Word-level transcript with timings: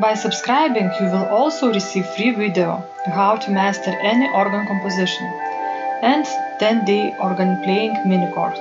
By 0.00 0.14
subscribing, 0.14 0.90
you 0.98 1.06
will 1.12 1.26
also 1.26 1.74
receive 1.74 2.06
free 2.16 2.30
video 2.30 2.82
how 3.04 3.36
to 3.36 3.50
master 3.50 3.90
any 3.90 4.30
organ 4.32 4.66
composition 4.66 5.26
and 6.00 6.24
10-day 6.58 7.16
organ 7.20 7.62
playing 7.62 7.92
mini 8.08 8.32
course. 8.32 8.58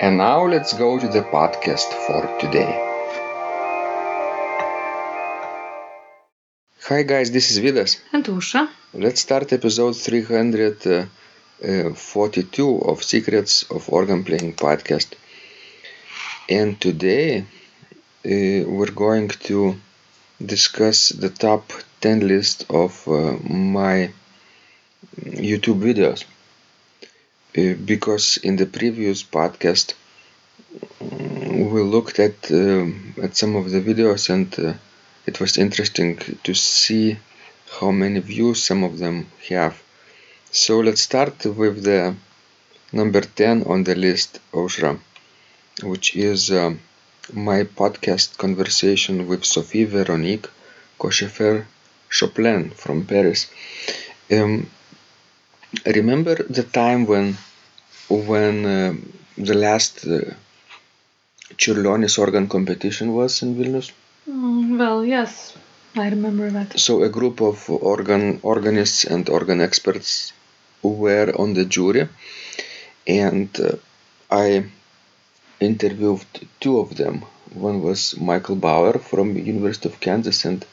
And 0.00 0.16
now 0.16 0.46
let's 0.46 0.72
go 0.72 0.98
to 0.98 1.06
the 1.06 1.20
podcast 1.20 1.92
for 2.06 2.26
today. 2.40 2.72
Hi 6.88 7.02
guys, 7.02 7.30
this 7.30 7.50
is 7.50 7.58
Vidas. 7.58 8.00
And 8.10 8.24
Aušra, 8.24 8.70
Let's 8.94 9.20
start 9.20 9.52
episode 9.52 9.96
342 9.96 12.78
of 12.78 13.04
Secrets 13.04 13.64
of 13.70 13.90
Organ 13.90 14.24
Playing 14.24 14.54
podcast. 14.54 15.12
And 16.48 16.80
today 16.80 17.44
we're 18.24 18.90
going 18.94 19.28
to 19.28 19.76
discuss 20.44 21.10
the 21.10 21.28
top 21.30 21.72
10 22.00 22.26
list 22.26 22.66
of 22.70 23.06
uh, 23.08 23.36
my 23.42 24.10
YouTube 25.20 25.80
videos. 25.80 26.24
Uh, 27.56 27.74
because 27.84 28.38
in 28.38 28.56
the 28.56 28.66
previous 28.66 29.22
podcast 29.22 29.94
mm, 31.00 31.70
we 31.70 31.82
looked 31.82 32.18
at 32.18 32.50
at 33.24 33.36
some 33.36 33.54
of 33.56 33.70
the 33.70 33.80
videos 33.80 34.28
and 34.34 34.48
uh, 34.58 34.74
it 35.26 35.38
was 35.40 35.56
interesting 35.56 36.16
to 36.42 36.52
see 36.54 37.16
how 37.78 37.90
many 37.90 38.20
views 38.20 38.62
some 38.62 38.82
of 38.84 38.98
them 38.98 39.26
have. 39.48 39.80
So 40.50 40.80
let's 40.80 41.02
start 41.02 41.44
with 41.44 41.84
the 41.84 42.14
number 42.92 43.20
10 43.20 43.64
on 43.64 43.84
the 43.84 43.94
list, 43.94 44.40
Aušra, 44.52 44.98
which 45.82 46.16
is 46.16 46.50
um, 46.50 46.80
my 47.32 47.64
podcast 47.64 48.36
conversation 48.38 49.26
with 49.28 49.44
Sophie 49.44 49.84
Veronique 49.84 50.48
Cauchefer 50.98 51.66
Choplin 52.10 52.72
from 52.74 53.06
Paris. 53.06 53.46
Um, 54.30 54.68
remember 55.86 56.34
the 56.34 56.62
time 56.62 57.06
when 57.06 57.36
when 58.08 58.66
uh, 58.66 58.94
the 59.36 59.54
last 59.54 60.06
uh, 60.06 60.34
organ 62.18 62.48
competition 62.48 63.12
was 63.14 63.42
in 63.42 63.54
Vilnius? 63.56 63.90
Mm, 64.28 64.78
well, 64.78 65.04
yes, 65.04 65.56
I 65.96 66.08
remember 66.10 66.50
that. 66.50 66.78
So 66.78 67.02
a 67.02 67.08
group 67.08 67.40
of 67.40 67.68
organ 67.70 68.40
organists 68.42 69.04
and 69.04 69.28
organ 69.28 69.60
experts 69.60 70.32
were 70.82 71.32
on 71.36 71.54
the 71.54 71.64
jury, 71.64 72.08
and 73.06 73.48
uh, 73.60 73.76
I 74.30 74.64
interviewed 75.64 76.24
two 76.60 76.78
of 76.80 76.96
them. 76.96 77.24
One 77.54 77.82
was 77.82 78.16
Michael 78.18 78.56
Bauer 78.56 78.98
from 78.98 79.36
University 79.36 79.88
of 79.88 80.00
Kansas, 80.00 80.44
and 80.44 80.64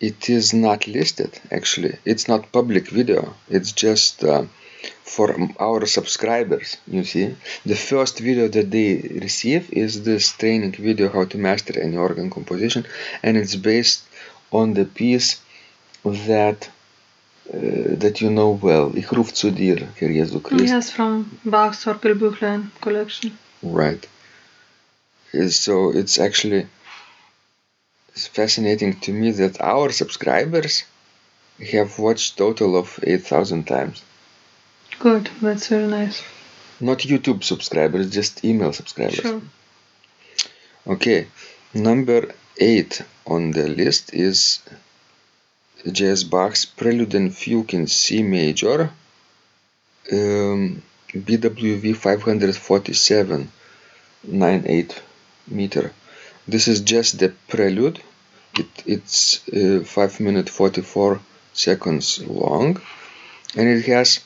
it 0.00 0.30
is 0.30 0.54
not 0.54 0.86
listed 0.86 1.38
actually. 1.50 1.98
It's 2.06 2.26
not 2.26 2.52
public 2.52 2.88
video. 2.88 3.34
It's 3.50 3.72
just 3.72 4.24
uh, 4.24 4.46
for 5.02 5.26
our 5.58 5.86
subscribers 5.86 6.76
you 6.86 7.04
see 7.04 7.26
the 7.66 7.74
first 7.90 8.18
video 8.18 8.48
that 8.48 8.70
they 8.70 8.90
receive 9.26 9.62
is 9.72 10.02
this 10.02 10.32
training 10.32 10.72
video 10.72 11.08
how 11.08 11.24
to 11.24 11.36
master 11.38 11.74
any 11.80 11.96
organ 11.96 12.28
composition 12.30 12.86
and 13.22 13.36
it's 13.36 13.56
based 13.56 14.00
on 14.52 14.74
the 14.74 14.84
piece 14.84 15.40
that 16.04 16.68
uh, 17.52 17.96
that 18.02 18.20
you 18.20 18.30
know 18.30 18.50
well 18.62 18.92
Ich 18.96 19.10
ruf 19.12 19.34
zu 19.34 19.50
dir 19.50 19.88
Herr 19.98 20.08
Jesu 20.08 20.40
Christ 20.40 20.64
Yes, 20.72 20.90
from 20.90 21.38
Bach's 21.44 21.84
Orgelbüchlein 21.86 22.70
collection. 22.80 23.36
Right. 23.62 24.06
Uh, 25.34 25.48
So 25.48 25.90
it's 25.90 26.18
actually 26.18 26.66
it's 28.14 28.26
fascinating 28.28 28.92
to 29.00 29.12
me 29.12 29.32
that 29.32 29.60
our 29.60 29.90
subscribers 29.92 30.84
have 31.72 31.98
watched 31.98 32.36
total 32.36 32.76
of 32.76 32.98
8000 33.02 33.66
times. 33.66 34.02
Good, 35.00 35.30
that's 35.40 35.68
very 35.68 35.86
nice. 35.86 36.22
Not 36.78 36.98
YouTube 36.98 37.42
subscribers, 37.42 38.10
just 38.10 38.44
email 38.44 38.72
subscribers. 38.72 39.14
Sure. 39.16 39.42
Okay. 40.86 41.26
Number 41.72 42.34
8 42.58 43.02
on 43.26 43.50
the 43.52 43.68
list 43.68 44.12
is 44.12 44.60
J.S. 45.90 46.24
Bach's 46.24 46.66
Prelude 46.66 47.14
and 47.14 47.34
Fugue 47.34 47.72
in 47.72 47.86
C 47.86 48.22
major. 48.22 48.90
Um, 50.12 50.82
BWV 51.12 51.96
547 51.96 53.50
9/8 54.28 54.98
meter. 55.48 55.92
This 56.46 56.68
is 56.68 56.80
just 56.80 57.18
the 57.18 57.30
prelude. 57.48 58.00
It, 58.58 58.68
it's 58.84 59.48
uh, 59.48 59.82
5 59.84 60.20
minute 60.20 60.50
44 60.50 61.20
seconds 61.54 62.22
long 62.26 62.80
and 63.56 63.68
it 63.68 63.86
has 63.86 64.20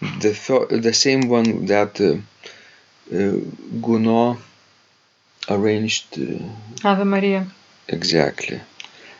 The, 0.00 0.32
th- 0.34 0.68
the 0.82 0.92
same 0.92 1.28
one 1.28 1.66
that 1.66 2.00
uh, 2.00 2.16
uh, 3.14 3.36
Gounod 3.80 4.38
arranged. 5.48 6.18
Uh, 6.18 6.38
Ave 6.84 7.04
Maria. 7.04 7.46
Exactly. 7.88 8.60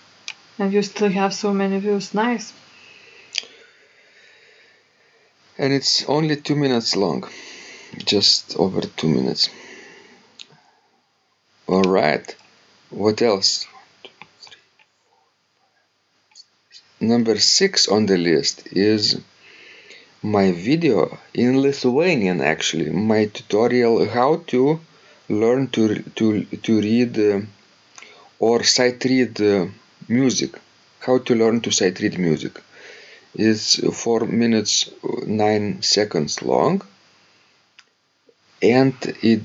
and 0.59 0.73
you 0.73 0.83
still 0.83 1.09
have 1.09 1.33
so 1.35 1.53
many 1.53 1.79
views. 1.81 2.13
Nice. 2.15 2.53
And 5.61 5.75
it's 5.75 6.05
only 6.09 6.37
2 6.37 6.57
minutes 6.57 6.97
long. 6.97 7.29
Just 7.99 8.57
over 8.57 8.81
2 8.81 9.09
minutes. 9.09 9.51
All 11.67 11.83
right. 11.83 12.35
What 12.89 13.21
else? 13.21 13.67
Number 16.99 17.39
6 17.39 17.89
on 17.89 18.07
the 18.07 18.17
list 18.17 18.69
is 18.73 19.21
my 20.23 20.53
video 20.53 21.19
in 21.35 21.61
Lithuanian 21.61 22.41
actually, 22.41 22.91
my 22.91 23.27
tutorial 23.27 24.07
how 24.09 24.31
to 24.53 24.81
learn 25.29 25.69
to 25.69 25.83
to 26.17 26.45
to 26.67 26.73
read 26.89 27.19
uh, 27.19 27.41
or 28.39 28.65
sight 28.65 29.05
read 29.05 29.41
uh, 29.41 29.67
music. 30.09 30.53
How 31.07 31.17
to 31.27 31.35
learn 31.35 31.61
to 31.63 31.71
sight 31.71 32.01
read 32.01 32.19
music. 32.19 32.55
It's 33.35 33.77
4 33.77 34.27
minutes 34.27 34.91
9 35.27 35.83
seconds 35.83 36.43
long 36.43 36.83
and 38.63 38.95
it 39.23 39.43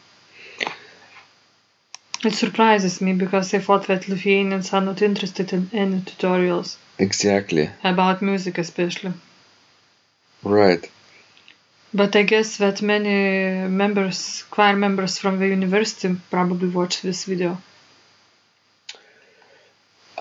It 2.24 2.34
surprises 2.34 3.00
me 3.02 3.14
because 3.14 3.54
I 3.54 3.60
thought 3.60 3.86
that 3.88 4.10
Lithuanians 4.10 4.74
are 4.74 4.82
not 4.82 5.02
interested 5.02 5.54
in 5.54 5.70
any 5.72 6.02
tutorials 6.02 6.76
Exactly, 6.98 7.70
about 7.84 8.22
music, 8.22 8.58
especially. 8.58 9.14
right. 10.44 10.90
But 11.94 12.16
I 12.16 12.24
guess 12.24 12.58
that 12.58 12.82
many 12.82 13.68
members, 13.70 14.44
choir 14.52 14.76
members 14.76 15.18
from 15.18 15.40
the 15.40 15.48
university, 15.48 16.16
probably 16.30 16.68
watch 16.70 17.02
this 17.02 17.24
video, 17.26 17.58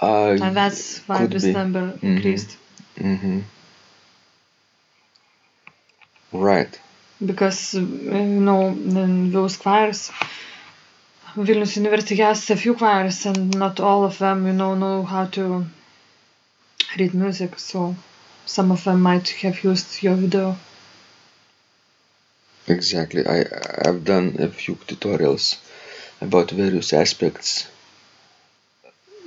Uh, 0.01 0.37
and 0.41 0.57
that's 0.57 0.99
why 1.09 1.27
this 1.27 1.43
be. 1.45 1.53
number 1.53 1.93
Mhm. 1.93 2.03
increased. 2.03 2.57
hmm 2.99 3.41
Right. 6.33 6.79
Because 7.25 7.75
uh, 7.75 7.81
you 7.81 8.41
know, 8.49 8.69
in 8.69 9.33
those 9.33 9.57
choirs, 9.57 10.11
Vilnius 11.37 11.77
University 11.77 12.17
has 12.17 12.51
a 12.51 12.57
few 12.57 12.75
choirs, 12.75 13.25
and 13.27 13.57
not 13.59 13.81
all 13.81 14.05
of 14.05 14.19
them, 14.19 14.47
you 14.47 14.53
know, 14.53 14.75
know 14.75 15.03
how 15.05 15.27
to 15.27 15.67
read 16.99 17.15
music. 17.15 17.59
So 17.59 17.97
some 18.47 18.71
of 18.73 18.85
them 18.85 19.01
might 19.01 19.29
have 19.43 19.65
used 19.65 20.03
your 20.03 20.17
video. 20.17 20.57
Exactly. 22.69 23.27
I 23.27 23.45
I've 23.85 24.05
done 24.05 24.37
a 24.39 24.49
few 24.49 24.77
tutorials 24.77 25.57
about 26.21 26.51
various 26.51 26.93
aspects 26.93 27.67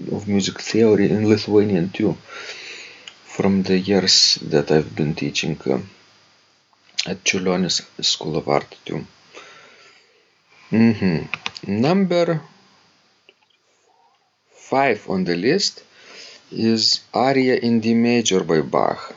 of 0.10 0.28
music 0.28 0.60
theory 0.62 1.10
in 1.10 1.28
Lithuanian 1.28 1.90
too, 1.90 2.18
from 3.26 3.64
the 3.64 3.78
years 3.78 4.36
that 4.42 4.72
I've 4.72 4.96
been 4.96 5.16
teaching 5.16 5.60
uh, 5.66 5.80
at 7.06 7.24
Čiurlionis 7.24 7.82
School 8.04 8.38
of 8.38 8.48
Art 8.48 8.76
too. 8.86 9.06
hmm 10.70 11.20
Number 11.68 12.42
five 14.72 15.10
on 15.10 15.24
the 15.24 15.36
list 15.36 15.84
is 16.52 17.02
Aria 17.14 17.56
in 17.56 17.80
D 17.80 17.94
major 17.94 18.44
by 18.44 18.62
Bach, 18.62 19.16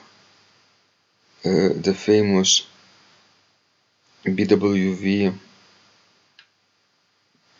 uh, 1.44 1.70
the 1.86 1.94
famous 1.94 2.66
BWV 4.24 5.32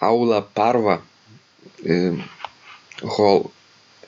Aula 0.00 0.42
Parva 0.42 1.00
um, 1.88 2.24
hall 3.02 3.52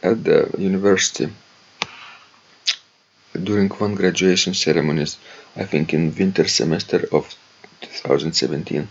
at 0.02 0.24
the 0.24 0.50
university 0.58 1.28
during 3.40 3.68
one 3.70 3.94
graduation 3.94 4.54
ceremonies, 4.54 5.16
I 5.56 5.64
think 5.64 5.94
in 5.94 6.14
winter 6.14 6.46
semester 6.48 7.06
of 7.12 7.34
2017. 7.92 8.88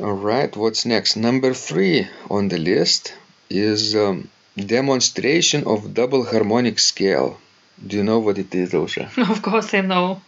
All 0.00 0.12
right, 0.12 0.56
what's 0.56 0.84
next? 0.84 1.16
Number 1.16 1.54
three 1.54 2.08
on 2.30 2.48
the 2.48 2.58
list 2.58 3.14
is 3.50 3.94
um, 3.94 4.28
demonstration 4.56 5.64
of 5.64 5.94
double 5.94 6.24
harmonic 6.24 6.78
scale. 6.78 7.38
Do 7.86 7.96
you 7.96 8.04
know 8.04 8.18
what 8.18 8.38
it 8.38 8.54
is, 8.54 8.72
Ausra? 8.72 9.06
of 9.30 9.42
course, 9.42 9.74
I 9.74 9.82
know. 9.82 10.22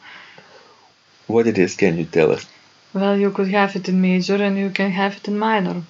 What 1.26 1.46
it 1.46 1.58
is, 1.58 1.76
can 1.76 1.96
you 1.96 2.04
tell 2.04 2.32
us? 2.32 2.46
Well, 2.92 3.18
you 3.18 3.30
could 3.30 3.48
have 3.48 3.74
it 3.74 3.88
in 3.88 4.00
major 4.00 4.36
and 4.36 4.56
you 4.56 4.70
can 4.70 4.90
have 4.90 5.16
it 5.16 5.28
in 5.28 5.38
minor. 5.38 5.82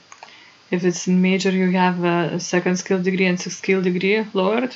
If 0.71 0.85
it's 0.85 1.07
in 1.07 1.21
major, 1.21 1.51
you 1.51 1.71
have 1.73 2.03
a 2.05 2.41
second 2.41 2.77
skill 2.77 3.03
degree 3.03 3.27
and 3.27 3.39
sixth 3.39 3.59
skill 3.59 3.83
degree 3.83 4.25
lowered. 4.33 4.75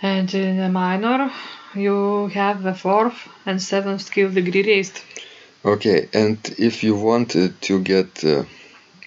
And 0.00 0.32
in 0.32 0.60
a 0.60 0.68
minor, 0.68 1.32
you 1.74 2.28
have 2.28 2.64
a 2.66 2.74
fourth 2.74 3.28
and 3.46 3.60
seventh 3.60 4.02
skill 4.02 4.30
degree 4.30 4.62
raised. 4.62 5.00
Okay, 5.64 6.08
and 6.12 6.38
if 6.58 6.84
you 6.84 6.94
wanted 6.94 7.60
to 7.62 7.80
get 7.80 8.24
uh, 8.24 8.44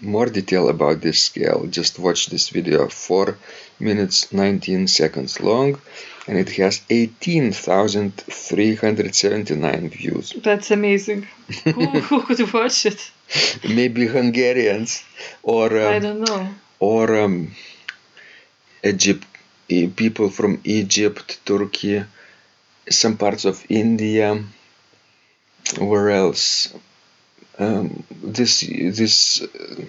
more 0.02 0.26
detail 0.26 0.68
about 0.70 1.02
this 1.02 1.24
scale, 1.24 1.68
just 1.68 2.00
watch 2.00 2.28
this 2.28 2.50
video 2.50 2.88
4 2.88 3.38
minutes 3.80 4.34
19 4.34 4.88
seconds 4.88 5.40
long 5.40 5.80
and 6.28 6.38
it 6.38 6.50
has 6.52 6.82
18,379 6.90 9.90
views. 9.90 10.34
That's 10.44 10.70
amazing. 10.72 11.28
who, 11.64 11.88
who 11.88 12.24
could 12.24 12.54
watch 12.54 12.86
it? 12.86 13.12
Maybe 13.68 14.08
Hungarians 14.08 15.04
or 15.42 15.78
I 15.78 15.98
um, 15.98 16.02
don't 16.02 16.22
know. 16.22 16.48
or 16.80 17.22
um, 17.22 17.52
Egypt, 18.84 19.26
eh, 19.70 19.88
people 19.96 20.30
from 20.30 20.60
Egypt, 20.64 21.40
Turkey, 21.46 22.04
some 22.90 23.18
parts 23.18 23.46
of 23.46 23.64
India. 23.70 24.44
Where 25.80 26.10
else? 26.10 26.74
Um, 27.60 28.04
this 28.24 28.62
this 28.62 29.42
uh, 29.42 29.86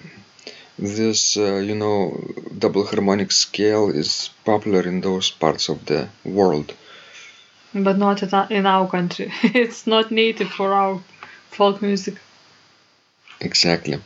this 0.77 1.35
uh, 1.37 1.55
you 1.55 1.75
know 1.75 2.15
double 2.57 2.85
harmonic 2.85 3.31
scale 3.31 3.89
is 3.89 4.29
popular 4.45 4.81
in 4.81 5.01
those 5.01 5.31
parts 5.31 5.69
of 5.69 5.85
the 5.85 6.07
world. 6.23 6.73
But 7.73 7.97
not 7.97 8.21
in 8.21 8.29
our- 8.33 8.47
in 8.51 8.65
our 8.65 8.87
country. 8.87 9.31
it's 9.43 9.87
not 9.87 10.11
native 10.11 10.49
for 10.51 10.73
our 10.73 11.01
folk 11.51 11.81
music. 11.81 12.15
Exactly. 13.41 13.99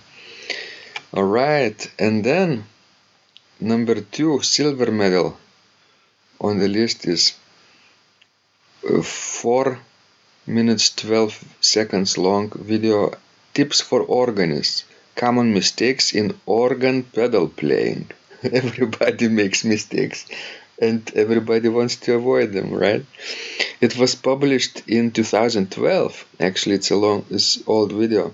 All 1.14 1.24
right, 1.24 1.92
and 2.00 2.24
then 2.24 2.64
number 3.60 4.02
two 4.02 4.42
silver 4.42 4.92
medal 4.92 5.38
on 6.40 6.60
the 6.60 6.68
list 6.68 7.06
is 7.08 7.34
uh, 8.90 9.02
four 9.02 9.80
minutes 10.46 10.94
twelve 10.96 11.34
seconds 11.62 12.18
long 12.18 12.50
video 12.50 13.12
tips 13.54 13.82
for 13.82 14.02
organists. 14.02 14.84
Common 15.16 15.54
mistakes 15.54 16.14
in 16.14 16.40
organ 16.46 17.04
pedal 17.04 17.48
playing. 17.48 18.10
Everybody 18.44 19.28
makes 19.28 19.66
mistakes, 19.66 20.26
and 20.80 21.02
everybody 21.16 21.70
wants 21.70 21.96
to 21.98 22.14
avoid 22.16 22.54
them, 22.54 22.72
right? 22.72 23.04
It 23.82 23.98
was 23.98 24.16
published 24.16 24.84
in 24.88 25.12
2012. 25.12 26.26
Actually, 26.40 26.76
it's 26.76 26.92
a 26.92 26.96
long, 26.96 27.26
it's 27.32 27.60
old 27.68 27.92
video 27.92 28.34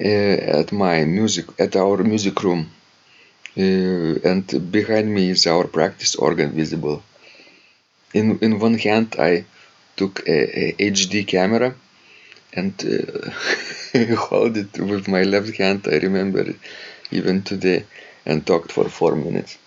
uh, 0.00 0.38
at 0.60 0.72
my 0.72 1.04
music 1.04 1.46
at 1.60 1.76
our 1.76 1.98
music 2.04 2.42
room, 2.44 2.70
uh, 3.58 4.14
and 4.30 4.44
behind 4.72 5.08
me 5.14 5.30
is 5.30 5.46
our 5.46 5.66
practice 5.66 6.14
organ 6.16 6.52
visible. 6.52 7.02
In 8.12 8.38
in 8.40 8.58
one 8.58 8.76
hand, 8.76 9.16
I 9.18 9.46
took 9.96 10.28
a, 10.28 10.38
a 10.62 10.74
HD 10.78 11.24
camera 11.24 11.74
and 12.54 12.74
uh, 12.84 13.30
hold 14.28 14.56
it 14.58 14.78
with 14.78 15.08
my 15.08 15.22
left 15.24 15.56
hand. 15.58 15.86
I 15.90 15.98
remember 15.98 16.54
even 17.10 17.42
today, 17.42 17.84
and 18.26 18.46
talked 18.46 18.72
for 18.72 18.88
four 18.88 19.16
minutes. 19.16 19.58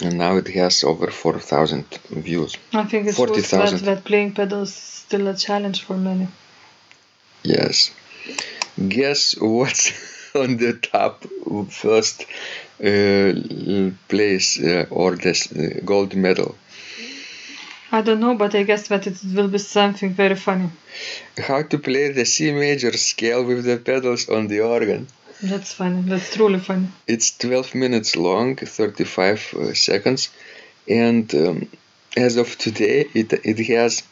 And 0.00 0.18
now 0.18 0.36
it 0.36 0.48
has 0.48 0.84
over 0.84 1.10
four 1.10 1.38
thousand 1.38 1.84
views. 2.10 2.56
I 2.72 2.84
think 2.84 3.08
it 3.08 3.14
shows 3.14 3.50
that, 3.50 3.60
40,000. 3.60 3.84
that 3.84 4.04
playing 4.04 4.32
pedals 4.32 4.70
is 4.70 4.74
still 4.74 5.28
a 5.28 5.36
challenge 5.36 5.82
for 5.84 5.96
many. 5.96 6.28
Yes. 7.42 7.90
Guess 8.88 9.36
what's 9.38 9.92
on 10.34 10.56
the 10.56 10.72
top 10.74 11.24
first 11.68 12.24
uh, 12.82 13.32
place 14.08 14.60
uh, 14.60 14.86
or 14.90 15.16
this 15.16 15.52
uh, 15.52 15.80
gold 15.84 16.14
medal? 16.16 16.56
I 17.94 18.00
don't 18.00 18.20
know, 18.20 18.34
but 18.34 18.54
I 18.54 18.62
guess 18.62 18.88
that 18.88 19.06
it 19.06 19.18
will 19.34 19.48
be 19.48 19.58
something 19.58 20.14
very 20.14 20.34
funny. 20.34 20.70
How 21.36 21.62
to 21.62 21.78
play 21.78 22.10
the 22.10 22.24
C 22.24 22.50
major 22.50 22.96
scale 22.96 23.44
with 23.44 23.64
the 23.66 23.76
pedals 23.76 24.30
on 24.30 24.46
the 24.46 24.60
organ. 24.60 25.08
That's 25.42 25.72
funny. 25.72 26.02
That's 26.02 26.32
truly 26.32 26.60
funny. 26.60 26.86
It's 27.08 27.36
12 27.36 27.74
minutes 27.74 28.14
long, 28.14 28.54
35 28.54 29.54
uh, 29.54 29.74
seconds, 29.74 30.28
and 30.88 31.34
um, 31.34 31.68
as 32.16 32.36
of 32.36 32.56
today, 32.56 33.08
it, 33.12 33.32
it 33.32 33.58
has 33.66 34.04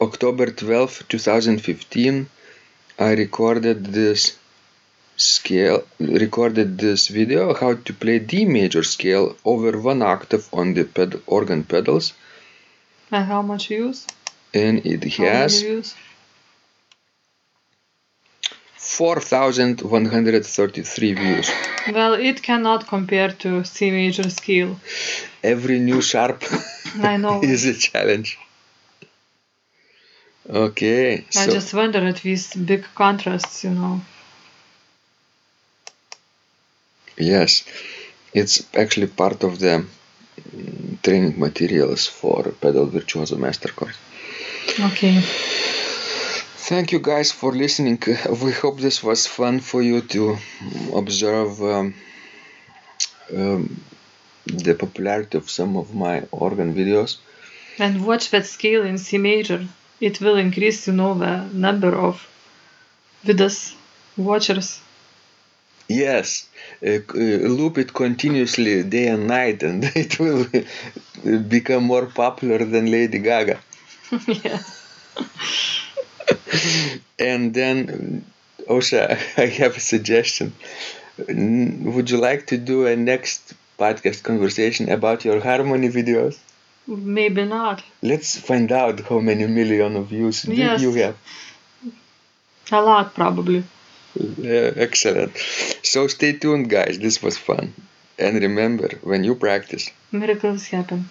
October 0.00 0.46
12, 0.50 1.04
2015, 1.08 2.28
I 2.98 3.12
recorded 3.14 3.86
this 3.86 4.36
scale, 5.16 5.84
recorded 6.00 6.78
this 6.78 7.08
video 7.08 7.54
how 7.54 7.74
to 7.74 7.92
play 7.92 8.18
D 8.18 8.44
major 8.44 8.82
scale 8.82 9.36
over 9.44 9.78
one 9.78 10.02
octave 10.02 10.48
on 10.52 10.74
the 10.74 10.84
ped- 10.84 11.22
organ 11.26 11.64
pedals, 11.64 12.12
And 13.10 13.26
how 13.26 13.42
much 13.42 13.68
views? 13.68 14.06
and 14.54 14.84
it 14.84 15.04
has 15.14 15.62
views? 15.62 15.94
4,133 18.76 21.14
views. 21.14 21.50
Well, 21.92 22.14
it 22.14 22.42
cannot 22.42 22.86
compare 22.88 23.30
to 23.40 23.64
C 23.64 23.90
major 23.90 24.28
scale. 24.30 24.78
Every 25.42 25.78
new 25.78 26.02
sharp 26.02 26.42
I 27.00 27.16
know. 27.16 27.40
is 27.42 27.64
a 27.64 27.74
challenge. 27.74 28.38
Okay, 30.48 31.18
I 31.18 31.46
so 31.46 31.52
just 31.52 31.72
wonder 31.72 32.00
at 32.00 32.16
these 32.16 32.52
big 32.54 32.84
contrasts, 32.94 33.62
you 33.64 33.70
know. 33.70 34.00
Yes, 37.16 37.64
it's 38.32 38.66
actually 38.74 39.06
part 39.06 39.44
of 39.44 39.60
the 39.60 39.84
mm, 40.50 41.02
training 41.02 41.38
materials 41.38 42.06
for 42.06 42.42
Pedal 42.60 42.86
Virtuoso 42.86 43.36
Master 43.36 43.68
course. 43.68 43.96
Okay. 44.80 45.20
Thank 46.70 46.92
you 46.92 47.00
guys 47.00 47.30
for 47.30 47.52
listening. 47.52 47.98
We 48.42 48.52
hope 48.52 48.80
this 48.80 49.02
was 49.02 49.26
fun 49.26 49.60
for 49.60 49.82
you 49.82 50.00
to 50.00 50.38
observe 50.94 51.60
um, 51.62 51.94
um, 53.36 53.80
the 54.46 54.74
popularity 54.74 55.38
of 55.38 55.50
some 55.50 55.76
of 55.76 55.94
my 55.94 56.24
organ 56.30 56.74
videos. 56.74 57.18
And 57.78 58.06
watch 58.06 58.30
that 58.30 58.46
scale 58.46 58.84
in 58.84 58.98
C 58.98 59.18
major. 59.18 59.66
It 60.00 60.20
will 60.20 60.36
increase, 60.36 60.86
you 60.86 60.92
know, 60.92 61.14
the 61.14 61.44
number 61.52 61.94
of 61.94 62.26
videos 63.24 63.74
watchers. 64.16 64.80
Yes, 65.88 66.48
uh, 66.84 67.00
uh, 67.14 67.18
loop 67.58 67.76
it 67.78 67.92
continuously 67.92 68.82
day 68.82 69.08
and 69.08 69.26
night, 69.26 69.62
and 69.62 69.84
it 69.94 70.18
will 70.18 70.46
become 71.42 71.84
more 71.84 72.06
popular 72.06 72.64
than 72.64 72.90
Lady 72.90 73.18
Gaga. 73.18 73.60
yes. 74.26 74.78
and 77.18 77.52
then, 77.52 78.24
Aušra, 78.68 79.18
I 79.36 79.46
have 79.46 79.76
a 79.76 79.80
suggestion. 79.80 80.54
Would 81.18 82.10
you 82.10 82.18
like 82.18 82.46
to 82.48 82.56
do 82.56 82.86
a 82.86 82.96
next 82.96 83.54
podcast 83.78 84.22
conversation 84.22 84.88
about 84.90 85.24
your 85.24 85.40
harmony 85.40 85.88
videos? 85.88 86.38
Maybe 86.86 87.44
not. 87.44 87.82
Let's 88.02 88.38
find 88.38 88.70
out 88.72 89.00
how 89.00 89.20
many 89.20 89.46
million 89.46 89.96
of 89.96 90.06
views 90.08 90.44
Yes. 90.44 90.80
you 90.82 90.92
have. 90.94 91.16
A 92.70 92.80
lot, 92.80 93.14
probably. 93.14 93.64
Yeah, 94.38 94.70
excellent. 94.76 95.36
So 95.82 96.06
stay 96.06 96.32
tuned, 96.34 96.68
guys. 96.70 96.98
This 96.98 97.22
was 97.22 97.38
fun. 97.38 97.74
And 98.18 98.40
remember, 98.42 98.88
when 99.02 99.24
you 99.24 99.34
practice, 99.34 99.90
Miracles 100.10 100.66
happen. 100.68 101.08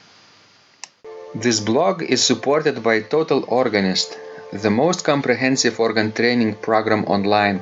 This 1.33 1.59
blog 1.59 2.03
is 2.03 2.23
supported 2.23 2.83
by 2.83 3.01
Total 3.01 3.43
Organist, 3.47 4.17
the 4.51 4.69
most 4.69 5.03
comprehensive 5.03 5.79
organ 5.79 6.11
training 6.11 6.55
program 6.55 7.05
online, 7.05 7.61